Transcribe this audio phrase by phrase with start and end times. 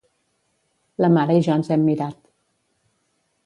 [1.05, 2.19] La mare i jo ens hem mirat.